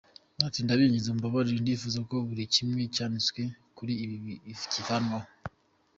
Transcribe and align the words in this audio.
Ati 0.47 0.59
“Ndabinginze 0.61 1.07
mumbabarire, 1.11 1.59
ndifuza 1.61 1.99
ko 2.09 2.15
buri 2.27 2.43
kimwe 2.53 2.81
cyanditswe 2.95 3.41
kuri 3.77 3.93
ibi 4.03 4.15
kivanwaho.” 4.71 5.29